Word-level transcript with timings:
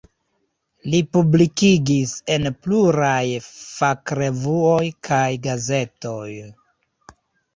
Li 0.91 0.99
publikigis 1.15 2.13
en 2.35 2.47
pluraj 2.67 3.25
fakrevuoj 3.49 4.87
kaj 5.09 5.23
gazetoj. 5.45 6.31